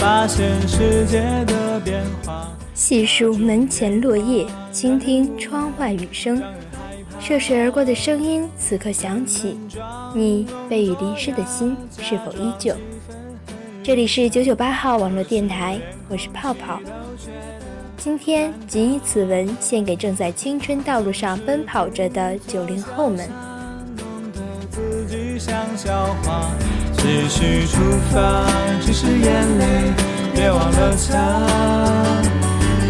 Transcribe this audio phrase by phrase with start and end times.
[0.00, 2.48] 发现世界的变化。
[2.72, 6.42] 细数门前落叶，倾听窗外雨声，
[7.20, 9.58] 涉水而过的声音此刻响起。
[10.14, 12.74] 你被雨淋湿的心是否依旧？
[13.82, 16.80] 这里是九九八号网络电台，我是泡泡。
[17.98, 23.28] 今天仅以此文献给正在青春道路上奔跑着的九零后们。
[27.02, 27.80] 继续出
[28.12, 28.44] 发，
[28.80, 29.92] 只是眼泪，
[30.34, 31.16] 别忘了擦。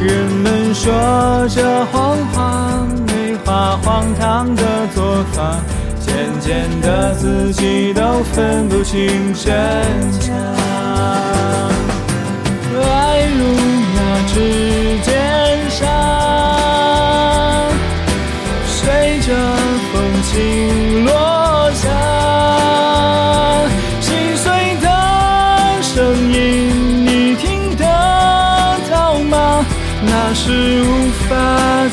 [0.02, 4.62] 人们说着谎话，美化荒唐的
[4.94, 5.60] 做法，
[6.00, 9.52] 渐渐的自己都分不清真
[10.18, 10.59] 假。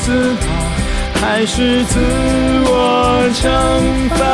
[0.08, 0.46] 自拔，
[1.20, 2.00] 还是自
[2.64, 2.72] 我
[3.34, 3.44] 惩
[4.16, 4.24] 罚？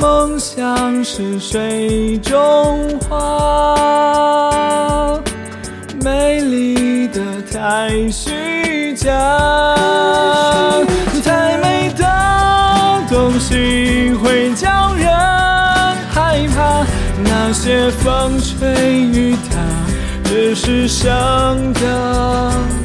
[0.00, 3.16] 梦想是水中花，
[6.02, 7.20] 美丽的
[7.52, 9.12] 太虚假，
[11.24, 12.04] 太美的
[13.08, 15.06] 东西会叫人
[16.10, 16.84] 害怕。
[17.30, 18.57] 那些风吹，
[20.60, 22.77] 是想家。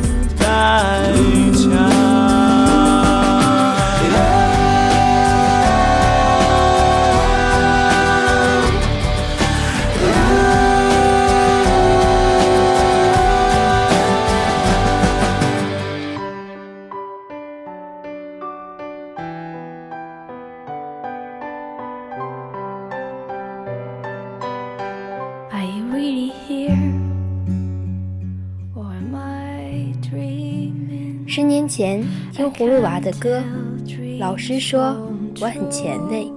[32.44, 33.42] 听葫芦娃的歌，
[34.20, 34.98] 老师说
[35.40, 36.30] 我很前卫。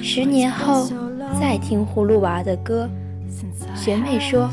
[0.00, 0.88] 十年后
[1.40, 2.88] 再听葫芦娃的歌，
[3.74, 4.48] 学妹说：“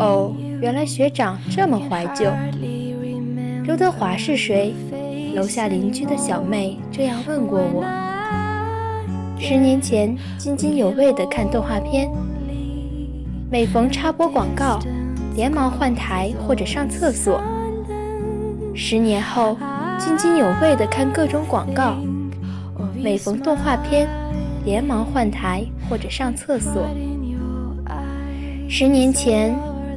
[0.00, 2.32] 哦，原来学长这么怀旧。”
[3.64, 4.72] 刘德华是谁？
[5.34, 7.84] 楼下邻居的小妹这样问过我。
[9.38, 12.10] 十年前津津有味地看动画片，
[13.50, 14.78] 每逢插播广告，
[15.36, 17.38] 连忙换台或者上厕所。
[18.80, 19.58] 十年后，
[19.98, 21.96] 津津有味地看各种广告，
[22.94, 24.08] 每逢动画片，
[24.64, 26.86] 连忙换台或者上厕所。
[28.68, 29.52] 十年前，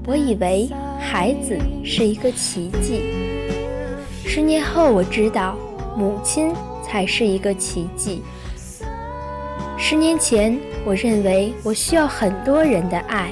[0.08, 0.68] 我以为
[1.00, 1.56] 孩子
[1.86, 3.04] 是一个奇迹。
[4.26, 5.56] 十年后，我知道
[5.96, 6.52] 母亲
[6.84, 8.24] 才是一个奇迹。
[9.78, 13.32] 十年前，我认为我需要很多人的爱。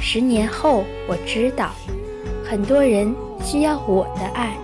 [0.00, 1.72] 十年后，我知道
[2.42, 3.14] 很多人。
[3.44, 4.56] 需要我的爱。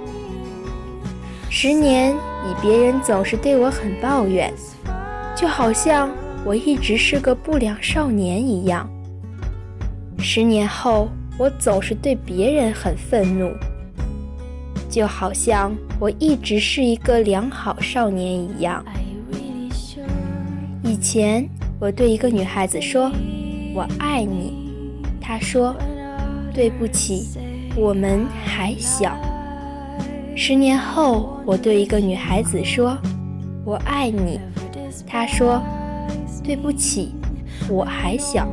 [1.50, 4.52] 十年以别人总是对我很抱怨，
[5.36, 6.10] 就好像
[6.44, 8.88] 我一直是个不良少年一样。
[10.18, 11.08] 十年后
[11.38, 13.52] 我总是对别人很愤怒，
[14.88, 18.84] 就好像我一直是一个良好少年一样。
[20.82, 21.48] 以前
[21.78, 23.10] 我对一个女孩子说
[23.74, 24.52] “我爱你”，
[25.20, 25.74] 她说
[26.54, 27.28] “对不起”。
[27.76, 29.16] 我们还小。
[30.36, 32.96] 十年后，我对一个女孩子说
[33.64, 34.40] ：“我爱你。”
[35.06, 35.62] 她说
[36.42, 37.14] ：“对不起，
[37.68, 38.48] 我还小。”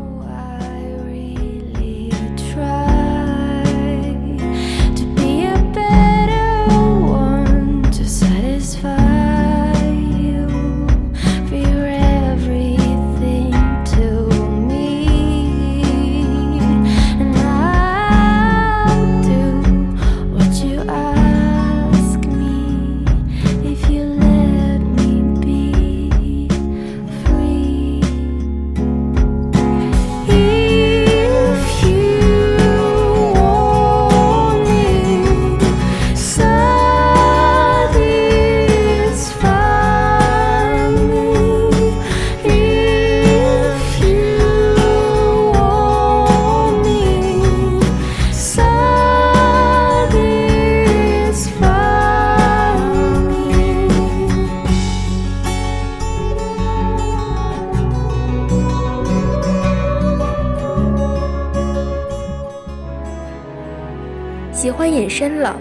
[65.17, 65.59] 身了，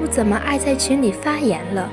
[0.00, 1.92] 不怎么爱在群里发言了，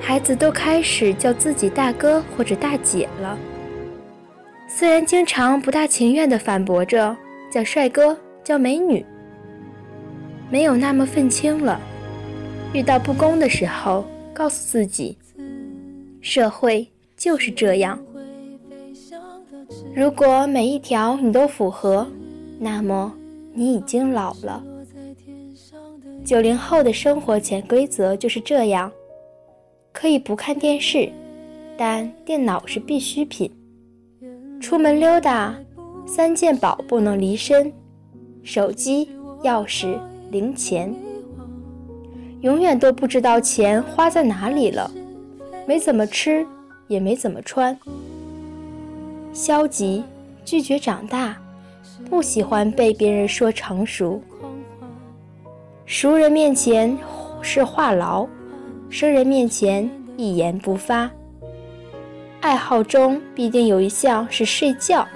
[0.00, 3.38] 孩子都开始叫自己大哥或者大姐了。
[4.66, 7.14] 虽然经常不大情愿地反驳着
[7.50, 9.04] 叫帅哥、叫美女，
[10.48, 11.78] 没有那么愤青了。
[12.72, 15.18] 遇到不公的时候，告诉自己，
[16.22, 16.88] 社会
[17.18, 17.98] 就是这样。
[19.94, 22.06] 如果每一条你都符合，
[22.58, 23.12] 那么
[23.52, 24.64] 你已经老了。
[26.28, 28.92] 九零后的生活潜规则就是这样：
[29.94, 31.10] 可以不看电视，
[31.74, 33.50] 但电脑是必需品。
[34.60, 35.56] 出门溜达，
[36.06, 37.72] 三件宝不能离身：
[38.42, 39.08] 手机、
[39.42, 39.98] 钥匙、
[40.30, 40.94] 零钱。
[42.42, 44.90] 永远都不知道钱花在哪里了，
[45.66, 46.46] 没怎么吃，
[46.88, 47.74] 也没怎么穿。
[49.32, 50.04] 消极，
[50.44, 51.40] 拒绝长大，
[52.10, 54.20] 不喜欢被别人说成熟。
[55.90, 56.98] 熟人面前
[57.40, 58.28] 是话痨，
[58.90, 61.10] 生人面前一言不发。
[62.42, 65.08] 爱好中必定有一项是睡觉，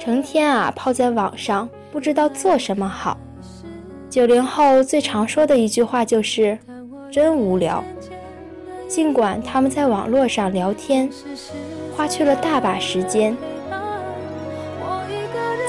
[0.00, 3.16] 成天啊泡在网上，不知道做什么好。
[4.10, 6.58] 九零后最常说的一句话就是
[7.08, 7.84] “真无聊”。
[8.88, 11.08] 尽管他们在网络上聊天，
[11.96, 13.36] 花去了大把时间。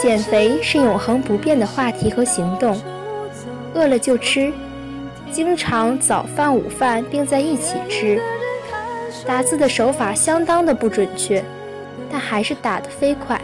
[0.02, 2.76] 减肥是永恒不变的话题和行动，
[3.76, 4.52] 饿了就吃，
[5.32, 8.20] 经常早饭午饭并在一起吃。
[9.28, 11.44] 打字的手法相当的不准确，
[12.10, 13.40] 但还是打得飞快。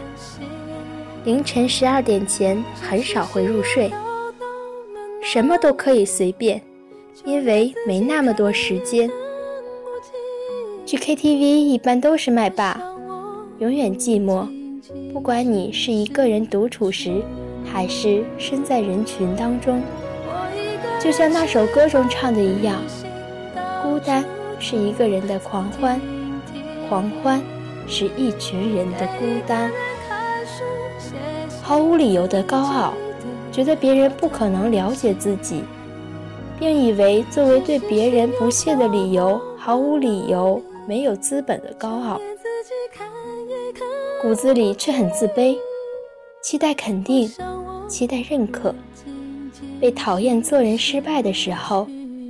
[1.24, 3.92] 凌晨十二点前很少会入睡。
[5.22, 6.60] 什么都可以随便，
[7.24, 9.08] 因为没那么多时间。
[10.86, 12.80] 去 KTV 一般都是麦霸，
[13.58, 14.48] 永远寂寞。
[15.12, 17.22] 不管你是一个人独处时，
[17.64, 19.80] 还是身在人群当中，
[21.02, 22.80] 就像那首歌中唱的一样，
[23.82, 24.24] 孤单
[24.60, 26.00] 是一个人的狂欢，
[26.88, 27.42] 狂欢
[27.88, 29.68] 是一群人的孤单。
[31.60, 32.94] 毫无理由的高傲。
[33.50, 35.62] 觉得别人不可能了解自己，
[36.58, 42.18] 并以为作为对别人不屑的理由，毫无理由、没有资本的高傲，
[44.22, 45.54] 骨子里却很自卑，
[46.40, 47.30] 期待肯定，
[47.86, 48.74] 期待认可，
[49.82, 51.88] 被讨厌做人失败的时候，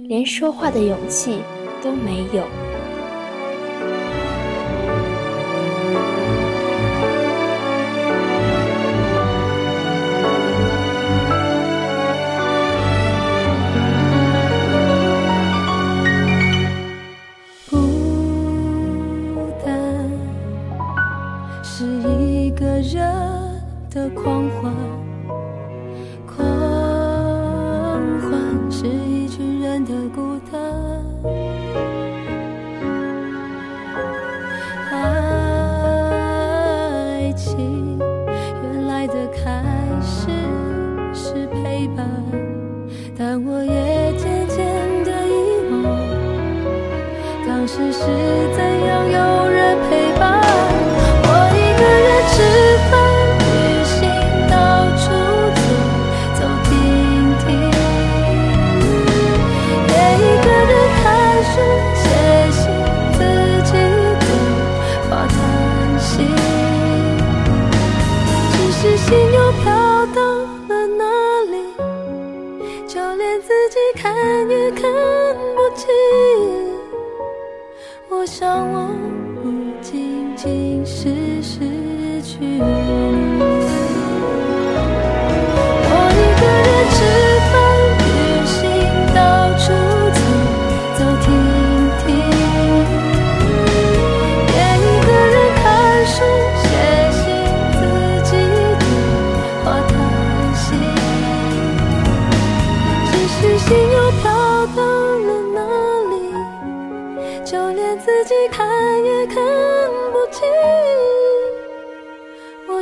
[0.08, 1.40] 连说话的勇气
[1.84, 2.71] 都没有。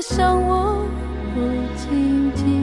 [0.01, 0.83] 像我
[1.35, 1.41] 不
[1.77, 2.60] 经意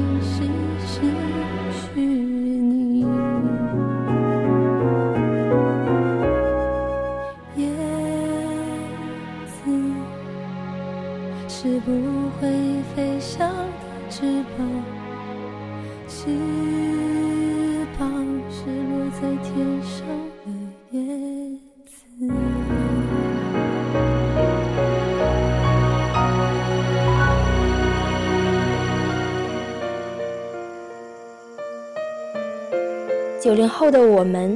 [33.48, 34.54] 九零后的我们，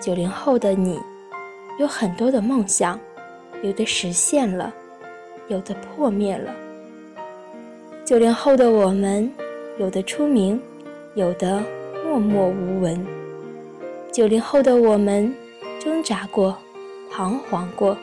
[0.00, 0.96] 九零后的你，
[1.76, 2.96] 有很多的梦想，
[3.64, 4.72] 有的实现了，
[5.48, 6.54] 有的破灭了。
[8.04, 9.28] 九零后的我们，
[9.80, 10.62] 有的出名，
[11.16, 11.60] 有的
[12.04, 13.04] 默默无闻。
[14.12, 15.34] 九零后的我们，
[15.80, 16.56] 挣扎过，
[17.10, 17.98] 彷徨过，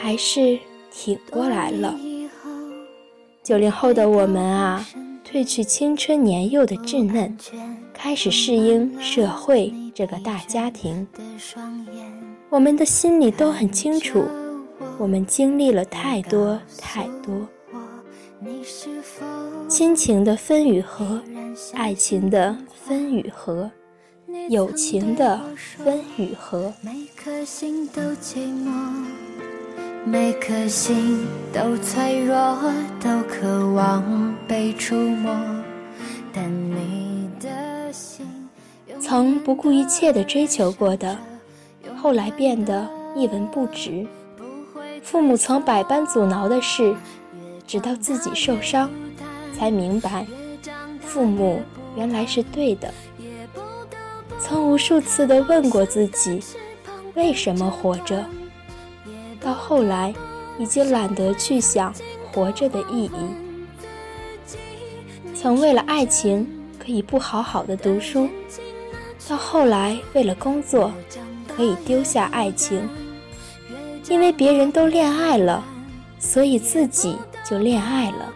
[0.00, 0.58] 还是
[0.90, 1.94] 挺过来了。
[3.42, 4.86] 九零后的我们啊，
[5.22, 7.36] 褪去青春年幼的稚嫩，
[8.00, 11.04] 开始适应社会这个大家庭。
[12.48, 14.24] 我们的心里都很清楚，
[14.98, 17.34] 我们经历了太多太多。
[19.66, 21.20] 亲情的分与合，
[21.74, 23.68] 爱情的分与合，
[24.48, 26.72] 友情的分与合。
[26.80, 28.70] 每颗心都寂寞，
[30.06, 32.56] 每颗心都脆弱，
[33.02, 35.34] 都渴望被触摸。
[36.32, 36.97] 但你，
[39.08, 41.16] 曾不顾一切的追求过的，
[41.96, 42.86] 后来变得
[43.16, 44.06] 一文不值。
[45.02, 46.94] 父母曾百般阻挠的事。
[47.66, 48.90] 直到自己受伤，
[49.54, 50.26] 才明白，
[51.00, 51.60] 父母
[51.96, 52.92] 原来是对的。
[54.38, 56.42] 曾无数次的问过自己，
[57.14, 58.22] 为什么活着？
[59.40, 60.14] 到后来，
[60.58, 61.94] 已经懒得去想
[62.30, 64.50] 活着的意义。
[65.34, 66.46] 曾为了爱情
[66.78, 68.28] 可以不好好的读书，
[69.28, 70.92] 到后来为了工作
[71.46, 72.88] 可以丢下爱情。
[74.08, 75.62] 因为别人都恋爱了，
[76.18, 77.16] 所以自己。
[77.48, 78.30] 就恋爱了，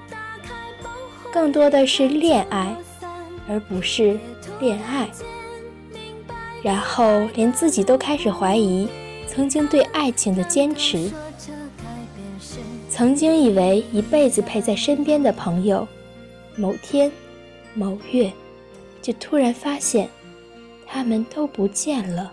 [1.31, 2.75] 更多的是恋爱，
[3.47, 4.19] 而不是
[4.59, 5.07] 恋爱。
[6.63, 8.89] 然后连自己都开始怀疑
[9.29, 11.11] 曾经对爱情的坚持。
[12.89, 15.87] 曾经以为一辈子陪在身边的朋友，
[16.57, 17.13] 某天、
[17.75, 18.33] 某月，
[19.03, 20.09] 就突然发现
[20.93, 22.31] 他们都不见了。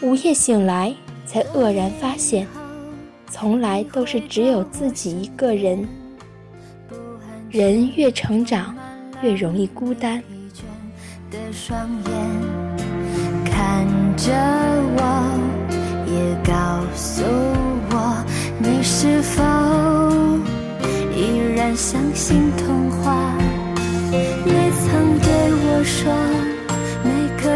[0.00, 0.94] 午夜醒来，
[1.26, 2.46] 才愕然发现。
[3.30, 5.86] 从来都是只有自己一个人。
[7.50, 8.74] 人越成长，
[9.22, 10.22] 越容易孤单。
[13.44, 14.32] 看着
[14.96, 15.02] 我，
[16.06, 17.22] 也告诉
[17.90, 18.24] 我，
[18.58, 19.42] 你是否
[21.14, 23.36] 依然相信童话？
[24.10, 26.12] 你曾对我说，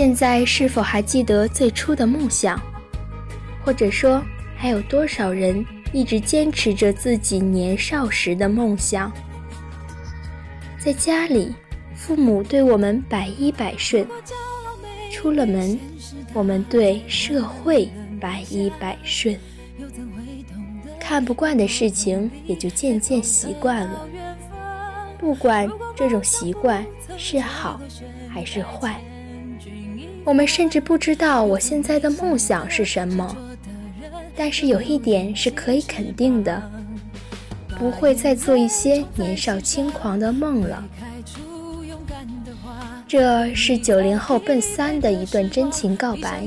[0.00, 2.58] 现在是否还记得最初的梦想，
[3.62, 4.22] 或者说？
[4.56, 9.12] 还有多少人一直坚持着自己年少时的梦想？
[10.78, 11.54] 在家里，
[11.94, 14.06] 父母对我们百依百顺；
[15.12, 15.78] 出了门，
[16.32, 17.86] 我们对社会
[18.18, 19.38] 百依百顺。
[20.98, 24.08] 看不惯的事情，也就渐渐习惯了。
[25.18, 26.82] 不管这种习惯
[27.18, 27.78] 是好
[28.30, 28.98] 还是坏，
[30.24, 33.36] 我们甚至不知道我现在的梦想是什么。
[34.36, 36.62] 但是有一点是可以肯定的，
[37.78, 40.82] 不会再做一些年少轻狂的梦了。
[43.06, 46.44] 这是九零后奔三的一段真情告白，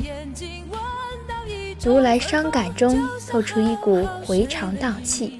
[1.80, 2.98] 读来伤感中
[3.30, 5.40] 透出一股回肠荡气。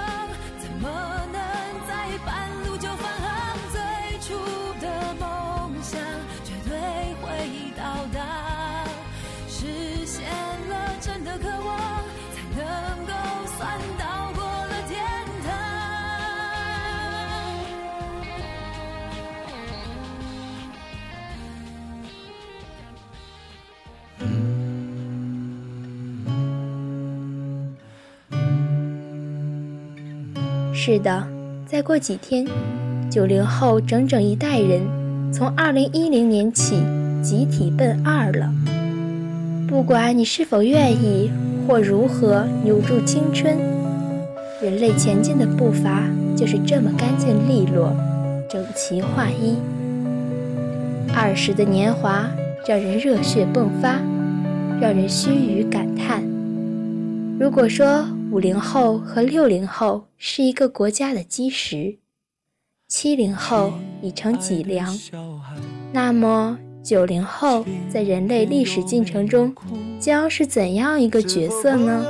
[30.83, 31.23] 是的，
[31.67, 32.43] 再过几天，
[33.07, 34.81] 九零后整整一代人
[35.31, 36.81] 从二零一零年起
[37.21, 38.51] 集体奔二了。
[39.67, 41.29] 不管你是否愿意
[41.67, 43.55] 或如何留住青春，
[44.59, 46.01] 人类前进的步伐
[46.35, 47.95] 就是这么干净利落、
[48.49, 49.57] 整齐划一。
[51.13, 52.27] 二十的年华
[52.67, 53.99] 让人热血迸发，
[54.81, 56.23] 让人须臾感叹。
[57.39, 61.97] 如果说五零后和六零后是一个国家的基石，
[62.87, 64.97] 七零后已成脊梁，
[65.91, 69.53] 那么九零后在人类历史进程中
[69.99, 72.05] 将是怎样一个角色呢？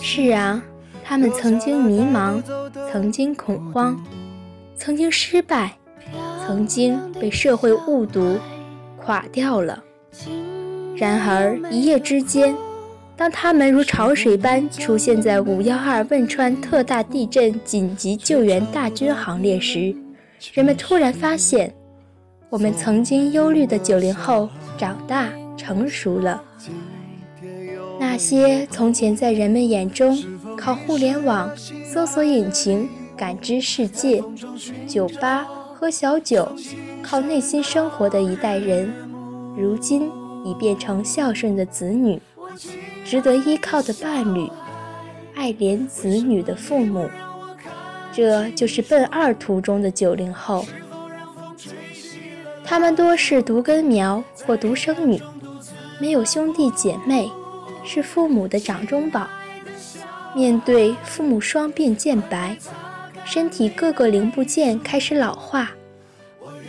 [0.00, 0.62] 是啊，
[1.02, 2.40] 他们曾经迷茫，
[2.92, 4.00] 曾经恐慌，
[4.76, 5.76] 曾经失败，
[6.46, 8.38] 曾经被社会误读，
[8.96, 9.82] 垮掉了。
[10.94, 12.54] 然而一夜之间。
[13.18, 19.92] 当他们如潮水般出现在五幺二汶川特大地震紧急救援大军行列时，
[20.54, 21.74] 人们突然发现，
[22.48, 24.48] 我们曾经忧虑的九零后
[24.78, 26.40] 长大成熟了。
[27.98, 30.16] 那些从前在人们眼中
[30.56, 31.50] 靠互联网、
[31.84, 34.22] 搜索引擎感知世界、
[34.86, 35.44] 酒吧
[35.74, 36.48] 喝小酒、
[37.02, 38.92] 靠内心生活的一代人，
[39.56, 40.08] 如今
[40.44, 42.20] 已变成孝顺的子女。
[43.08, 44.46] 值得依靠的伴侣，
[45.34, 47.08] 爱怜子女的父母，
[48.12, 50.66] 这就是奔二途中的九零后。
[52.62, 55.18] 他们多是独根苗或独生女，
[55.98, 57.30] 没有兄弟姐妹，
[57.82, 59.26] 是父母的掌中宝。
[60.36, 62.54] 面对父母双鬓渐白，
[63.24, 65.70] 身体各个零部件开始老化，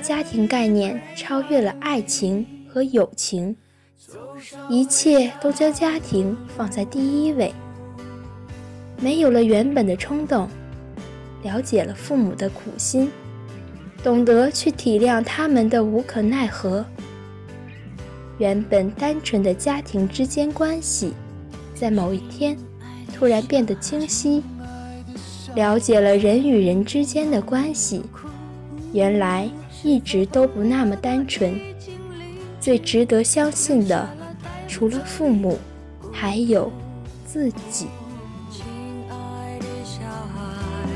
[0.02, 3.54] 家庭概念超越了爱情和友情。
[4.70, 7.54] 一切都将家庭放在第一位，
[9.02, 10.48] 没有了原本的冲动，
[11.44, 13.12] 了解了父母的苦心，
[14.04, 16.86] 懂得去体谅他们的无可奈何。
[18.38, 21.14] 原本单纯的家庭之间关系，
[21.76, 22.58] 在某一天
[23.14, 24.42] 突然变得清晰，
[25.56, 28.02] 了解了人与人之间的关系，
[28.94, 29.50] 原来
[29.84, 31.60] 一直都不那么单纯。
[32.62, 34.08] 最值得相信的。
[34.70, 35.58] 除了父母，
[36.14, 36.72] 还有
[37.26, 37.88] 自己。
[38.52, 38.64] 亲
[39.10, 40.00] 爱的小
[40.32, 40.88] 孩，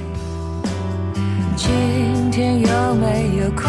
[1.57, 3.63] 今天有没有哭？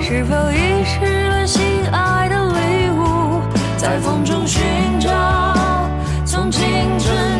[0.00, 3.42] 是否遗失了心爱的礼物？
[3.76, 4.62] 在风中寻
[4.98, 5.10] 找，
[6.24, 6.62] 从青
[6.98, 7.33] 春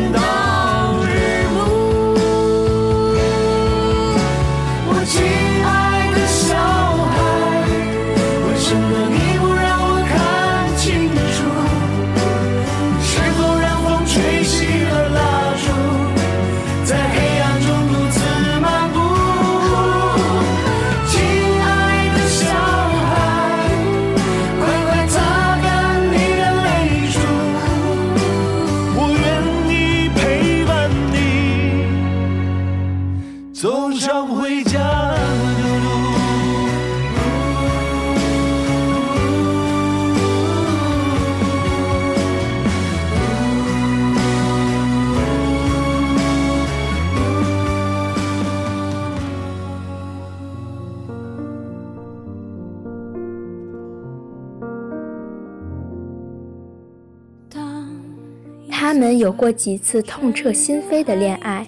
[58.87, 61.67] 他们有过几次痛彻心扉的恋爱，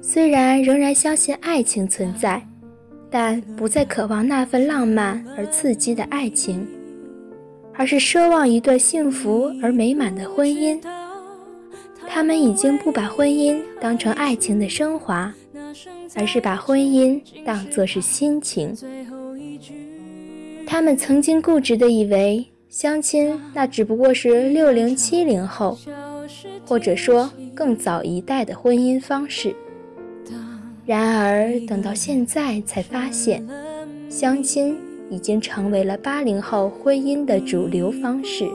[0.00, 2.40] 虽然仍然相信爱情存在，
[3.10, 6.64] 但不再渴望那份浪漫而刺激的爱情，
[7.74, 10.80] 而是奢望一段幸福而美满的婚姻。
[12.06, 15.34] 他们已经不把婚姻当成爱情的升华，
[16.14, 18.72] 而是把婚姻当作是亲情。
[20.64, 25.76] 他们曾经固执地以为相亲那只不过是六零七零后。
[26.70, 29.52] 或者说更早一代的婚姻方式，
[30.86, 33.44] 然而等到现在才发现，
[34.08, 34.78] 相亲
[35.10, 38.48] 已经成为了八零后婚姻的主流方式。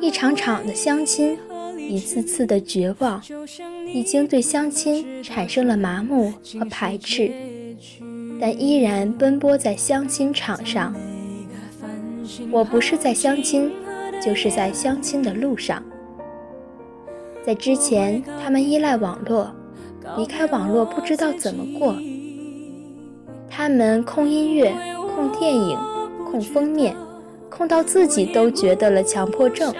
[0.00, 1.38] 一场场的相亲，
[1.78, 3.22] 一次次的绝望，
[3.86, 7.30] 已经对相亲产生了麻木和排斥，
[8.40, 10.92] 但依然奔波在相亲场上。
[12.50, 13.70] 我不是在相亲。
[14.20, 15.80] 就是在相亲的路上，
[17.48, 19.50] 在之前，他们依赖网络，
[20.18, 21.96] 离开网络不知道怎么过。
[23.48, 24.70] 他们控音乐、
[25.14, 25.78] 控电影、
[26.30, 26.94] 控封面，
[27.48, 29.74] 控到自己都觉得了强迫症。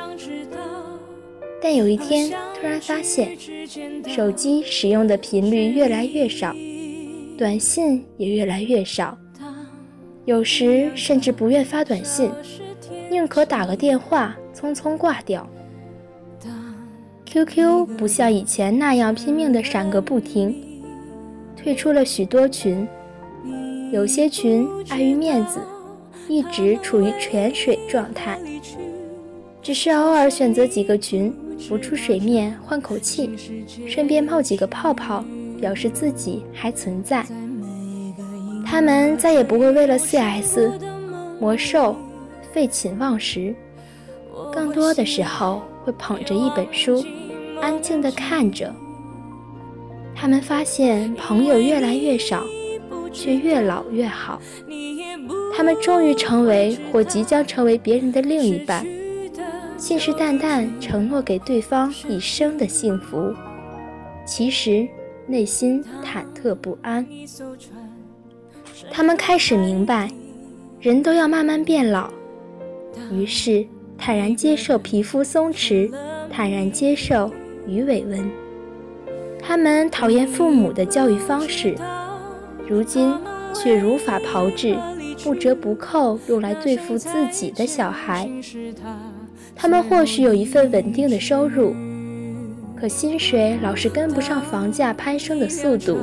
[1.60, 3.36] 但有一天，突然发现
[4.06, 6.56] 手机使用的频率越来越少，
[7.36, 9.14] 短信也越来越少，
[10.24, 12.30] 有时甚至不愿发短信，
[13.10, 15.46] 宁可打个电话匆匆挂掉。
[17.30, 20.54] QQ 不像以前那样拼命的闪个不停，
[21.54, 22.88] 退出了许多群，
[23.92, 25.60] 有些群碍于面子，
[26.26, 28.38] 一直处于潜水状态，
[29.60, 33.30] 只是偶尔选择几个群浮出水面换口气，
[33.86, 35.24] 顺便冒几个泡泡。
[35.60, 37.26] 表示自己还存在，
[38.64, 40.70] 他们再也不会为了 CS、
[41.40, 41.96] 魔兽
[42.52, 43.52] 废寝忘食，
[44.52, 47.04] 更多的时候会捧着一本书，
[47.60, 48.74] 安静地看着。
[50.14, 52.44] 他们发现朋友越来越少，
[53.12, 54.40] 却越老越好。
[55.56, 58.86] 他们终于成为或即将成为别人的另一半，
[59.76, 63.34] 信誓旦旦承诺给对方一生的幸福。
[64.26, 64.88] 其实。
[65.30, 67.06] 内心忐忑不安，
[68.90, 70.10] 他们开始明白，
[70.80, 72.08] 人都要慢慢变老，
[73.12, 73.66] 于是
[73.98, 75.92] 坦然接受皮肤松弛，
[76.30, 77.30] 坦然接受
[77.68, 78.28] 鱼尾纹。
[79.40, 81.76] 他们讨厌父母的教育方式，
[82.66, 83.14] 如今
[83.54, 84.76] 却如法炮制，
[85.22, 88.28] 不折不扣用来对付自己的小孩。
[89.54, 91.74] 他们或许有一份稳定的收入。
[92.76, 95.98] 可薪水老是跟不上房价攀升的速度，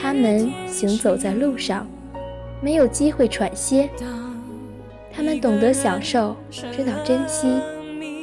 [0.00, 1.84] 他们行走在路上，
[2.60, 3.88] 没有机会喘歇。
[5.12, 7.48] 他们懂得享受，知道珍惜，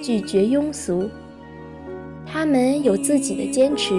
[0.01, 1.09] 拒绝庸俗。
[2.35, 3.93] 他们有自己的坚持，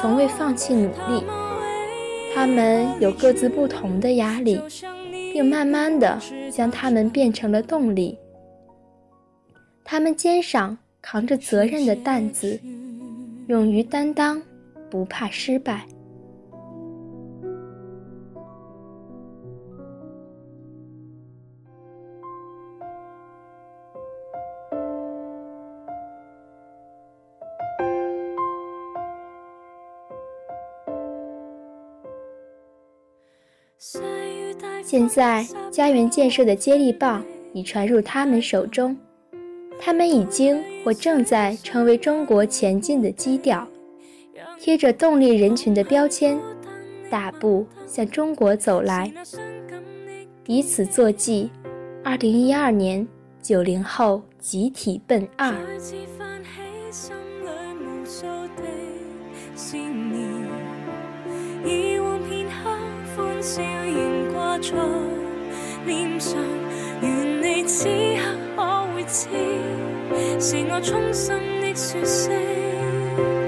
[0.00, 1.24] 从未放弃努力。
[2.32, 4.60] 他们有各自不同的压力，
[5.32, 6.16] 并慢慢的
[6.52, 8.16] 将他们变成了动力。
[9.84, 10.78] 他们肩上。
[11.00, 12.60] 扛着责任的担子，
[13.46, 14.42] 勇于担当，
[14.90, 15.86] 不怕失败。
[34.88, 37.22] 现在，家园建设的接力棒
[37.52, 38.96] 已传入他们手中。
[39.78, 43.68] 他们已经或正在成为中国前进的基调，
[44.58, 46.40] 贴着动力人群的标签，
[47.10, 49.12] 大步向中国走来。
[50.46, 51.50] 以此作记，
[52.02, 53.06] 二零一二年
[53.42, 55.54] 九零后集体奔二。
[65.84, 66.36] 念上
[67.00, 68.20] 愿你此刻
[68.56, 68.62] 可
[68.94, 69.28] 会知，
[70.40, 73.47] 是我衷心的说声。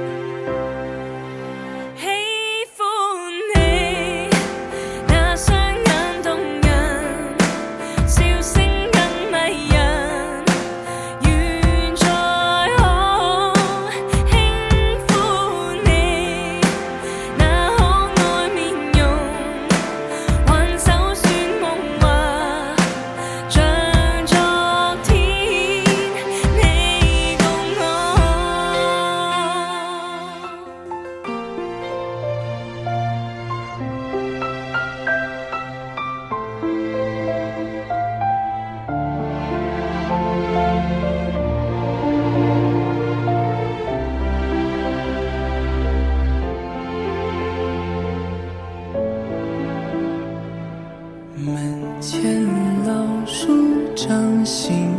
[54.51, 54.90] 都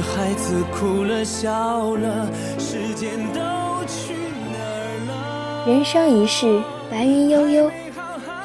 [0.00, 3.40] 孩子哭了笑了，时间都
[3.86, 4.14] 去
[4.52, 5.72] 哪儿了？
[5.72, 7.70] 人生一世，白云悠悠，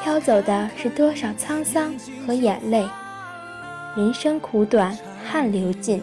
[0.02, 1.94] 飘走的是多少沧桑
[2.26, 2.84] 和眼泪。
[3.96, 6.02] 人生苦短，汗流尽，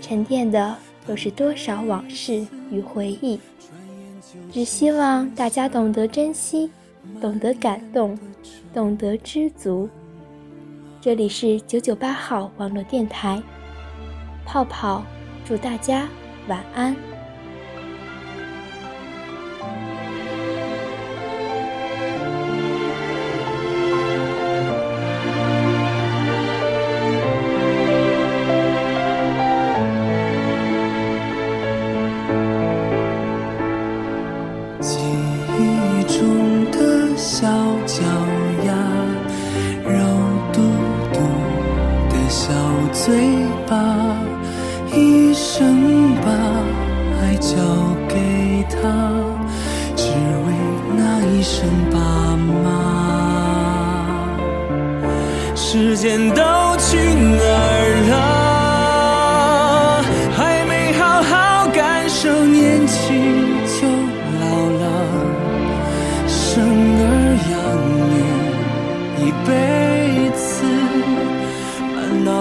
[0.00, 0.74] 沉淀的
[1.06, 3.38] 又是多少往事与回忆。
[4.52, 6.70] 只希望大家懂得珍惜，
[7.20, 8.18] 懂得感动，
[8.74, 9.88] 懂得知足。
[11.00, 13.42] 这里是九九八号网络电台，
[14.44, 15.04] 泡泡
[15.44, 16.08] 祝大家
[16.48, 17.11] 晚安。